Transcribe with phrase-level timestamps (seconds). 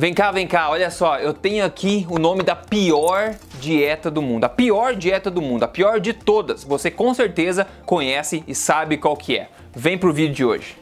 [0.00, 4.22] Vem cá, vem cá, olha só, eu tenho aqui o nome da pior dieta do
[4.22, 4.44] mundo.
[4.44, 6.64] A pior dieta do mundo, a pior de todas.
[6.64, 9.50] Você com certeza conhece e sabe qual que é.
[9.76, 10.74] Vem pro vídeo de hoje.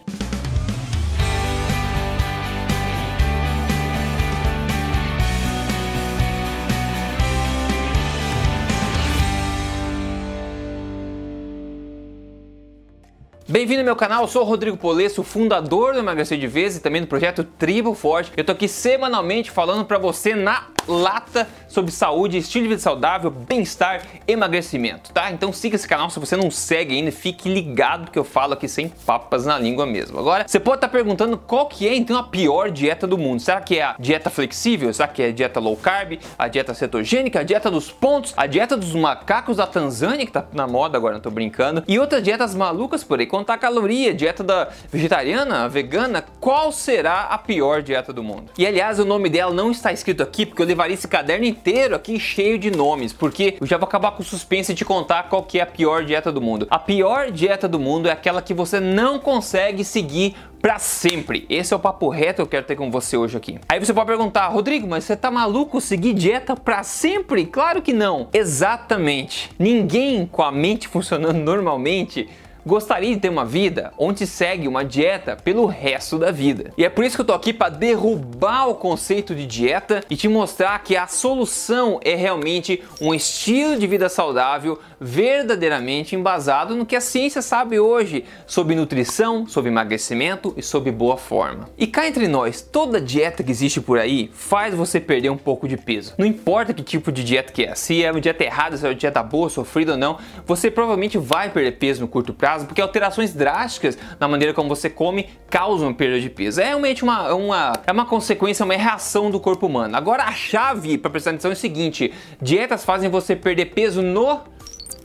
[13.51, 16.81] Bem-vindo ao meu canal, eu sou o Rodrigo Polesso, fundador do Emagrecer de Vez e
[16.81, 18.31] também do projeto Tribo Forte.
[18.37, 23.31] Eu tô aqui semanalmente falando para você na lata sobre saúde, estilo de vida saudável,
[23.31, 25.31] bem-estar, emagrecimento, tá?
[25.31, 28.69] Então siga esse canal se você não segue ainda, fique ligado que eu falo aqui
[28.69, 30.19] sem papas na língua mesmo.
[30.19, 33.41] Agora, você pode estar tá perguntando qual que é então a pior dieta do mundo.
[33.41, 34.93] Será que é a dieta flexível?
[34.93, 36.19] Será que é a dieta low carb?
[36.39, 37.41] A dieta cetogênica?
[37.41, 38.33] A dieta dos pontos?
[38.37, 41.85] A dieta dos macacos da Tanzânia que tá na moda agora, não tô brincando?
[41.87, 47.39] E outras dietas malucas por aí contar caloria, dieta da vegetariana, vegana, qual será a
[47.39, 48.51] pior dieta do mundo?
[48.57, 51.95] E aliás, o nome dela não está escrito aqui porque eu levaria esse caderno inteiro
[51.95, 55.43] aqui cheio de nomes, porque eu já vou acabar com o suspense de contar qual
[55.43, 56.67] que é a pior dieta do mundo.
[56.71, 61.47] A pior dieta do mundo é aquela que você não consegue seguir para sempre.
[61.49, 63.59] Esse é o papo reto que eu quero ter com você hoje aqui.
[63.69, 67.47] Aí você pode perguntar, Rodrigo, mas você tá maluco seguir dieta para sempre?
[67.47, 68.29] Claro que não.
[68.33, 69.51] Exatamente.
[69.59, 72.29] Ninguém com a mente funcionando normalmente
[72.67, 76.73] Gostaria de ter uma vida onde segue uma dieta pelo resto da vida.
[76.77, 80.17] E é por isso que eu tô aqui para derrubar o conceito de dieta e
[80.17, 86.85] te mostrar que a solução é realmente um estilo de vida saudável verdadeiramente embasado no
[86.85, 91.69] que a ciência sabe hoje sobre nutrição, sobre emagrecimento e sobre boa forma.
[91.79, 95.69] E cá entre nós, toda dieta que existe por aí faz você perder um pouco
[95.69, 96.15] de peso.
[96.19, 98.89] Não importa que tipo de dieta que é, se é uma dieta errada, se é
[98.89, 102.81] uma dieta boa, sofrida ou não, você provavelmente vai perder peso no curto prazo porque
[102.81, 106.61] alterações drásticas na maneira como você come causam perda de peso.
[106.61, 109.97] É realmente uma, uma, é uma consequência, uma reação do corpo humano.
[109.97, 114.41] Agora a chave para prestar atenção é o seguinte: dietas fazem você perder peso no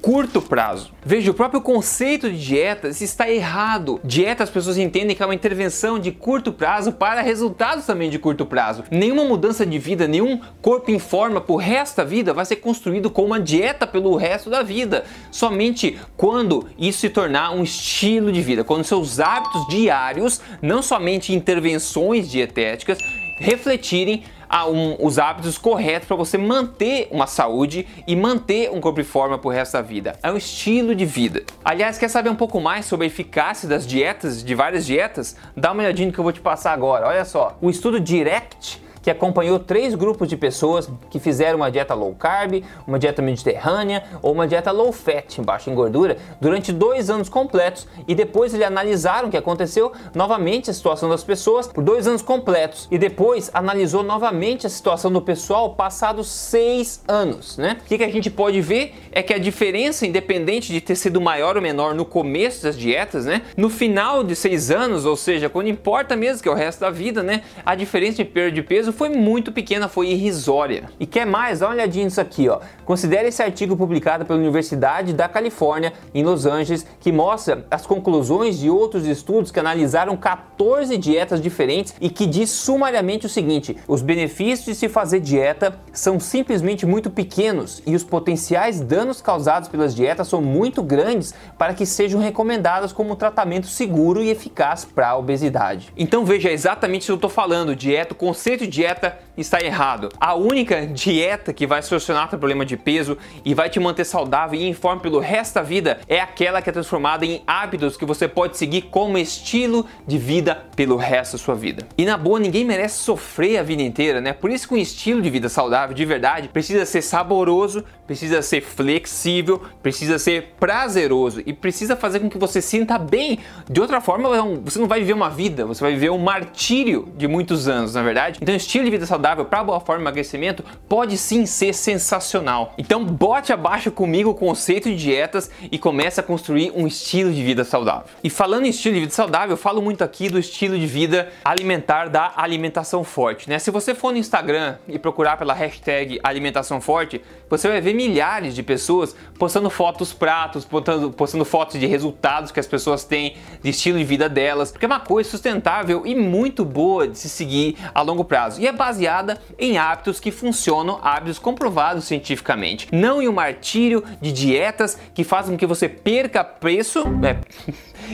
[0.01, 0.91] curto prazo.
[1.05, 4.01] Veja, o próprio conceito de dietas está errado.
[4.03, 8.19] Dieta as pessoas entendem que é uma intervenção de curto prazo para resultados também de
[8.19, 8.83] curto prazo.
[8.91, 13.09] Nenhuma mudança de vida, nenhum corpo em forma por resto da vida vai ser construído
[13.09, 15.05] com uma dieta pelo resto da vida.
[15.31, 21.33] Somente quando isso se tornar um estilo de vida, quando seus hábitos diários, não somente
[21.33, 22.97] intervenções dietéticas,
[23.39, 24.23] refletirem
[24.67, 29.37] um, os hábitos corretos para você manter uma saúde e manter um corpo e forma
[29.37, 30.17] pro resto da vida.
[30.21, 31.43] É um estilo de vida.
[31.65, 35.35] Aliás, quer saber um pouco mais sobre a eficácia das dietas, de várias dietas?
[35.57, 37.07] Dá uma olhadinha no que eu vou te passar agora.
[37.07, 41.93] Olha só, o estudo Direct que acompanhou três grupos de pessoas que fizeram uma dieta
[41.93, 47.09] low carb, uma dieta mediterrânea ou uma dieta low fat, baixa em gordura, durante dois
[47.09, 51.83] anos completos e depois eles analisaram o que aconteceu novamente a situação das pessoas por
[51.83, 57.77] dois anos completos e depois analisou novamente a situação do pessoal passados seis anos, né?
[57.81, 61.19] O que, que a gente pode ver é que a diferença, independente de ter sido
[61.19, 63.41] maior ou menor no começo das dietas, né?
[63.57, 66.89] No final de seis anos, ou seja, quando importa mesmo que é o resto da
[66.89, 67.43] vida, né?
[67.65, 70.89] A diferença de perda de peso foi muito pequena, foi irrisória.
[70.99, 71.59] E quer mais?
[71.59, 72.59] Dá uma olhadinha nisso aqui, ó.
[72.85, 78.59] Considere esse artigo publicado pela Universidade da Califórnia, em Los Angeles, que mostra as conclusões
[78.59, 84.01] de outros estudos que analisaram 14 dietas diferentes e que diz sumariamente o seguinte: os
[84.01, 89.95] benefícios de se fazer dieta são simplesmente muito pequenos e os potenciais danos causados pelas
[89.95, 95.17] dietas são muito grandes para que sejam recomendadas como tratamento seguro e eficaz para a
[95.17, 95.91] obesidade.
[95.97, 100.09] Então veja exatamente o que eu estou falando: dieta, o conceito de dieta está errado.
[100.19, 104.59] A única dieta que vai solucionar o problema de peso e vai te manter saudável
[104.59, 108.05] e em forma pelo resto da vida é aquela que é transformada em hábitos que
[108.05, 111.87] você pode seguir como estilo de vida pelo resto da sua vida.
[111.97, 114.33] E na boa, ninguém merece sofrer a vida inteira, né?
[114.33, 118.61] Por isso que um estilo de vida saudável de verdade precisa ser saboroso, precisa ser
[118.61, 123.39] flexível, precisa ser prazeroso e precisa fazer com que você sinta bem.
[123.69, 124.29] De outra forma,
[124.63, 128.03] você não vai viver uma vida, você vai viver um martírio de muitos anos, na
[128.03, 128.39] verdade.
[128.41, 132.73] Então, estilo de vida saudável para boa forma emagrecimento pode sim ser sensacional.
[132.77, 137.41] Então, bote abaixo comigo o conceito de dietas e comece a construir um estilo de
[137.41, 138.03] vida saudável.
[138.23, 141.29] E falando em estilo de vida saudável, eu falo muito aqui do estilo de vida
[141.45, 143.59] alimentar da alimentação forte, né?
[143.59, 148.53] Se você for no Instagram e procurar pela hashtag alimentação forte, você vai ver milhares
[148.53, 153.69] de pessoas postando fotos pratos, postando, postando fotos de resultados que as pessoas têm, de
[153.69, 157.77] estilo de vida delas, porque é uma coisa sustentável e muito boa de se seguir
[157.93, 158.71] a longo prazo e é
[159.13, 165.23] baseada em hábitos que funcionam, hábitos comprovados cientificamente, não em um martírio de dietas que
[165.23, 167.37] fazem com que você perca preço, é,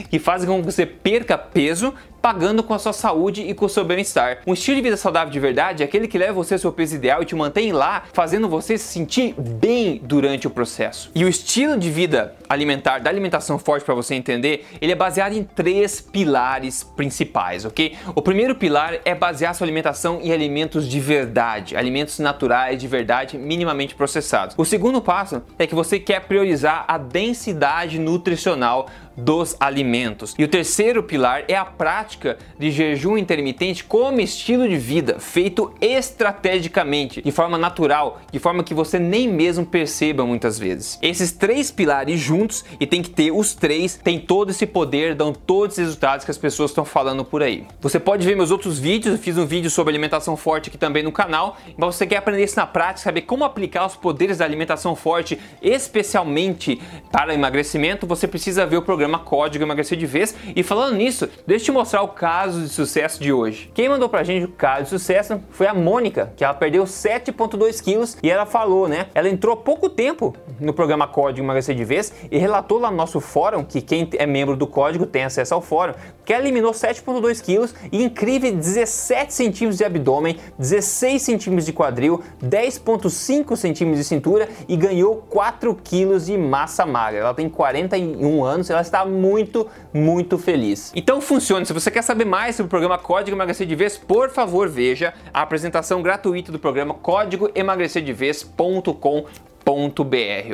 [0.08, 3.68] que fazem com que você perca peso pagando com a sua saúde e com o
[3.68, 4.38] seu bem-estar.
[4.46, 6.94] Um estilo de vida saudável de verdade é aquele que leva você ao seu peso
[6.94, 11.10] ideal e te mantém lá, fazendo você se sentir bem durante o processo.
[11.14, 15.32] E o estilo de vida alimentar, da alimentação forte para você entender, ele é baseado
[15.32, 17.96] em três pilares principais, ok?
[18.14, 23.38] O primeiro pilar é basear sua alimentação em alimentos de verdade, alimentos naturais de verdade,
[23.38, 24.54] minimamente processados.
[24.58, 28.88] O segundo passo é que você quer priorizar a densidade nutricional
[29.20, 30.34] dos alimentos.
[30.38, 35.72] E o terceiro pilar é a prática de jejum intermitente como estilo de vida, feito
[35.80, 40.98] estrategicamente, de forma natural, de forma que você nem mesmo perceba muitas vezes.
[41.02, 45.32] Esses três pilares juntos, e tem que ter os três, tem todo esse poder, dão
[45.32, 47.66] todos os resultados que as pessoas estão falando por aí.
[47.80, 51.02] Você pode ver meus outros vídeos, eu fiz um vídeo sobre alimentação forte aqui também
[51.02, 54.44] no canal, mas você quer aprender isso na prática, saber como aplicar os poderes da
[54.44, 56.80] alimentação forte, especialmente
[57.10, 60.34] para emagrecimento, você precisa ver o programa programa Código Emagrecer de Vez.
[60.54, 63.70] E falando nisso, deixa eu te mostrar o caso de sucesso de hoje.
[63.74, 67.82] Quem mandou pra gente o caso de sucesso foi a Mônica, que ela perdeu 7,2
[67.82, 69.06] quilos e ela falou, né?
[69.14, 72.96] Ela entrou há pouco tempo no programa Código Emagrecer de Vez e relatou lá no
[72.96, 76.72] nosso fórum, que quem é membro do código tem acesso ao fórum, que ela eliminou
[76.72, 84.04] 7,2 quilos e incrível 17 centímetros de abdômen, 16 centímetros de quadril, 10,5 centímetros de
[84.04, 87.20] cintura e ganhou 4 quilos de massa magra.
[87.20, 90.92] Ela tem 41 anos, ela está muito, muito feliz.
[90.94, 91.64] Então funciona.
[91.64, 95.14] Se você quer saber mais sobre o programa Código Emagrecer de Vez, por favor veja
[95.32, 97.50] a apresentação gratuita do programa código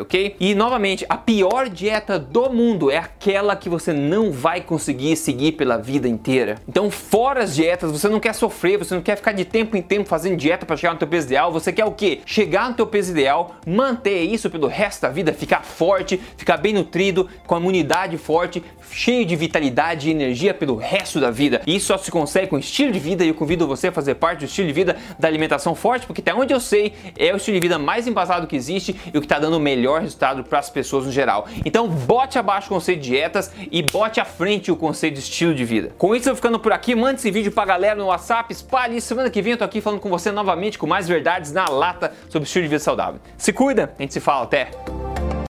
[0.00, 0.36] ok?
[0.38, 5.52] E novamente, a pior dieta do mundo é aquela que você não vai conseguir seguir
[5.52, 6.56] pela vida inteira.
[6.68, 9.82] Então, fora as dietas, você não quer sofrer, você não quer ficar de tempo em
[9.82, 12.20] tempo fazendo dieta para chegar no teu peso ideal, você quer o quê?
[12.24, 16.72] Chegar no teu peso ideal, manter isso pelo resto da vida, ficar forte, ficar bem
[16.72, 21.62] nutrido, com a imunidade forte, cheio de vitalidade e energia pelo resto da vida.
[21.66, 24.14] E isso só se consegue com estilo de vida e eu convido você a fazer
[24.16, 27.36] parte do estilo de vida da alimentação forte, porque até onde eu sei, é o
[27.36, 30.44] estilo de vida mais embasado que existe e o que está dando o melhor resultado
[30.44, 31.46] para as pessoas no geral.
[31.64, 35.54] Então bote abaixo o conceito de dietas e bote à frente o conceito de estilo
[35.54, 35.92] de vida.
[35.98, 38.52] Com isso eu vou ficando por aqui, mande esse vídeo para a galera no WhatsApp,
[38.52, 39.00] espalhe.
[39.00, 42.12] Semana que vem eu tô aqui falando com você novamente com mais verdades na lata
[42.28, 43.20] sobre estilo de vida saudável.
[43.36, 44.95] Se cuida, a gente se fala, até!